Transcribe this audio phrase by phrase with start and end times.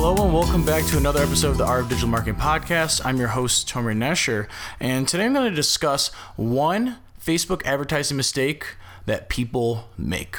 [0.00, 3.04] Hello and welcome back to another episode of the Art of Digital Marketing Podcast.
[3.04, 4.46] I'm your host, Tomer Nesher,
[4.78, 8.76] and today I'm going to discuss one Facebook advertising mistake
[9.06, 10.36] that people make.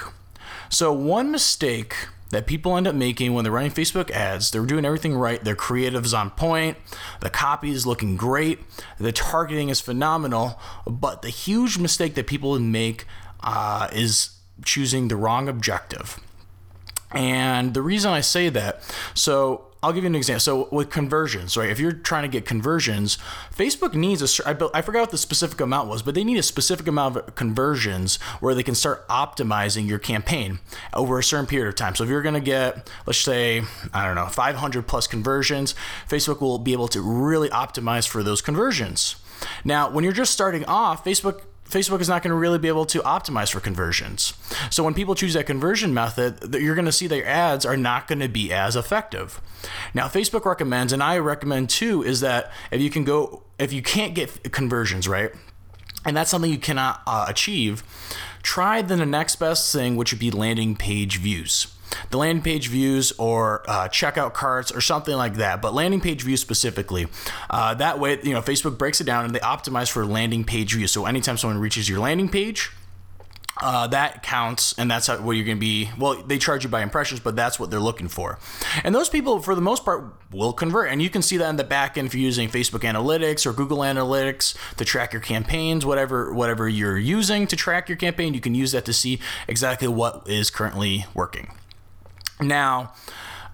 [0.70, 1.94] So, one mistake
[2.30, 5.58] that people end up making when they're running Facebook ads, they're doing everything right, their
[5.58, 6.78] creative is on point,
[7.20, 8.60] the copy is looking great,
[8.98, 10.58] the targeting is phenomenal,
[10.88, 13.06] but the huge mistake that people make
[13.42, 16.18] uh, is choosing the wrong objective.
[17.12, 18.84] And the reason I say that,
[19.16, 20.42] so I'll give you an example.
[20.42, 21.70] So with conversions, right?
[21.70, 23.18] If you're trying to get conversions,
[23.56, 24.50] Facebook needs a.
[24.76, 28.18] I forgot what the specific amount was, but they need a specific amount of conversions
[28.42, 30.60] where they can start optimizing your campaign
[30.94, 31.96] over a certain period of time.
[31.96, 35.74] So if you're going to get, let's say, I don't know, 500 plus conversions,
[36.10, 39.16] Facebook will be able to really optimize for those conversions.
[39.64, 42.86] Now, when you're just starting off, Facebook Facebook is not going to really be able
[42.88, 44.34] to optimize for conversions.
[44.72, 48.08] So when people choose that conversion method, you're going to see their ads are not
[48.08, 49.40] going to be as effective.
[49.94, 53.84] Now, Facebook recommends, and I recommend too, is that if you can go, if you
[53.84, 55.32] can't get conversions, right?
[56.06, 57.84] And that's something you cannot uh, achieve,
[58.42, 61.68] try then the next best thing, which would be landing page views
[62.10, 65.62] the landing page views or uh, checkout carts or something like that.
[65.62, 67.08] But landing page views specifically,
[67.50, 70.74] uh, that way, you know, Facebook breaks it down and they optimize for landing page
[70.74, 70.92] views.
[70.92, 72.72] So anytime someone reaches your landing page,
[73.62, 75.90] uh, that counts, and that's what you're going to be.
[75.98, 78.40] Well, they charge you by impressions, but that's what they're looking for.
[78.84, 80.90] And those people, for the most part, will convert.
[80.92, 83.52] And you can see that in the back end if you're using Facebook Analytics or
[83.52, 88.42] Google Analytics to track your campaigns, whatever whatever you're using to track your campaign, you
[88.42, 91.52] can use that to see exactly what is currently working.
[92.42, 92.94] Now,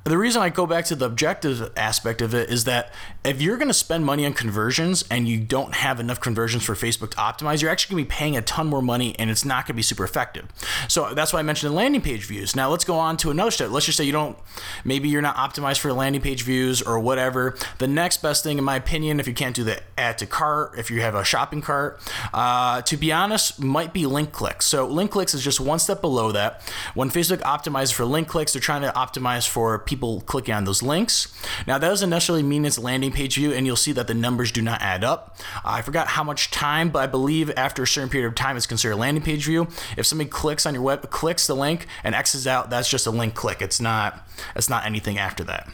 [0.05, 3.57] the reason I go back to the objective aspect of it is that if you're
[3.57, 7.17] going to spend money on conversions and you don't have enough conversions for Facebook to
[7.17, 9.73] optimize, you're actually going to be paying a ton more money and it's not going
[9.73, 10.45] to be super effective.
[10.87, 12.55] So that's why I mentioned the landing page views.
[12.55, 13.71] Now let's go on to another step.
[13.71, 14.37] Let's just say you don't,
[14.83, 17.57] maybe you're not optimized for landing page views or whatever.
[17.79, 20.77] The next best thing, in my opinion, if you can't do the add to cart,
[20.77, 21.99] if you have a shopping cart,
[22.31, 24.67] uh, to be honest, might be link clicks.
[24.67, 26.61] So link clicks is just one step below that.
[26.94, 30.66] When Facebook optimizes for link clicks, they're trying to optimize for people people clicking on
[30.66, 31.33] those links.
[31.66, 34.51] Now, that doesn't necessarily mean it's landing page view, and you'll see that the numbers
[34.51, 35.38] do not add up.
[35.63, 38.67] I forgot how much time, but I believe after a certain period of time, it's
[38.67, 39.67] considered landing page view.
[39.97, 43.11] If somebody clicks on your web, clicks the link and X's out, that's just a
[43.11, 43.61] link click.
[43.61, 44.28] It's not.
[44.56, 45.69] It's not anything after that.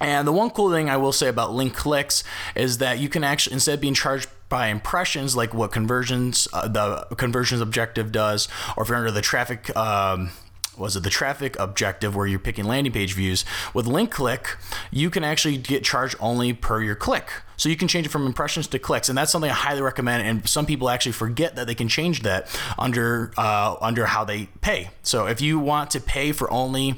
[0.00, 2.24] And the one cool thing I will say about link clicks
[2.56, 6.66] is that you can actually, instead of being charged by impressions, like what conversions, uh,
[6.68, 10.30] the conversions objective does, or if you're under the traffic, um,
[10.76, 13.44] was it the traffic objective where you're picking landing page views
[13.74, 14.56] with link click
[14.90, 18.26] you can actually get charged only per your click so you can change it from
[18.26, 21.66] impressions to clicks and that's something i highly recommend and some people actually forget that
[21.66, 26.00] they can change that under uh, under how they pay so if you want to
[26.00, 26.94] pay for only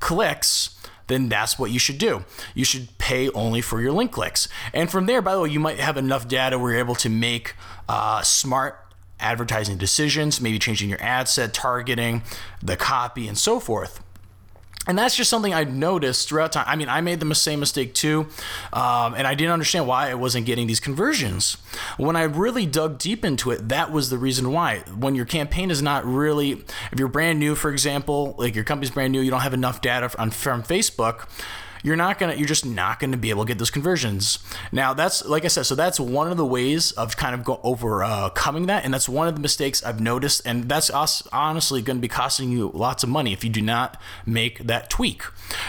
[0.00, 0.74] clicks
[1.08, 2.24] then that's what you should do.
[2.54, 4.46] You should pay only for your link clicks.
[4.72, 7.08] And from there, by the way, you might have enough data where you're able to
[7.08, 7.54] make
[7.88, 8.84] uh, smart
[9.20, 12.22] advertising decisions, maybe changing your ad set targeting,
[12.62, 14.02] the copy, and so forth.
[14.86, 16.64] And that's just something I noticed throughout time.
[16.66, 18.26] I mean, I made the same mistake too,
[18.72, 21.58] um, and I didn't understand why I wasn't getting these conversions.
[21.98, 24.78] When I really dug deep into it, that was the reason why.
[24.96, 28.90] When your campaign is not really, if you're brand new, for example, like your company's
[28.90, 31.28] brand new, you don't have enough data from Facebook
[31.82, 34.38] you're not gonna you're just not gonna be able to get those conversions.
[34.72, 37.60] Now that's like I said, so that's one of the ways of kind of go
[37.62, 40.90] overcoming uh, that, and that's one of the mistakes I've noticed, and that's
[41.32, 44.90] honestly going to be costing you lots of money if you do not make that
[44.90, 45.22] tweak.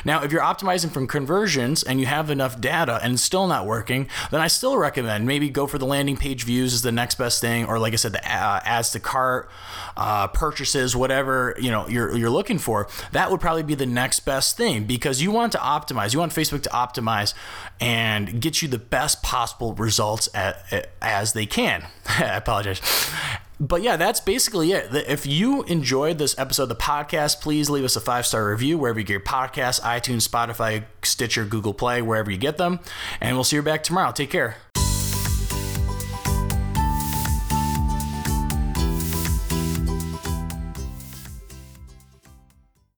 [0.06, 3.66] Now, if you're optimizing from conversions and you have enough data and it's still not
[3.66, 7.16] working, then I still recommend maybe go for the landing page views is the next
[7.16, 9.50] best thing, or like I said, the uh, to cart,
[9.98, 12.88] uh, purchases, whatever you know you're you're looking for.
[13.12, 16.14] That would probably be the next best thing because you want to optimize optimize.
[16.14, 17.34] You want Facebook to optimize
[17.80, 21.86] and get you the best possible results at, as they can.
[22.06, 22.82] I apologize.
[23.62, 24.88] But yeah, that's basically it.
[25.10, 28.78] If you enjoyed this episode of the podcast, please leave us a five star review
[28.78, 32.80] wherever you get your podcasts iTunes, Spotify, Stitcher, Google Play, wherever you get them.
[33.20, 34.14] And we'll see you back tomorrow.
[34.14, 34.56] Take care.